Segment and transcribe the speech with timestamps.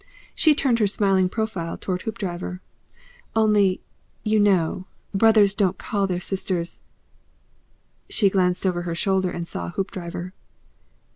[0.33, 2.59] She turned her smiling profile towards Hoopdriver.
[3.35, 3.81] "Only,
[4.23, 6.79] you know, brothers don't call their sisters"
[8.09, 10.31] She glanced over her shoulder and saw Hoopdriver.